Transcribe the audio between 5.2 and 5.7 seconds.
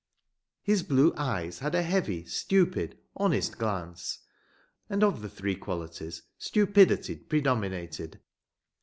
the three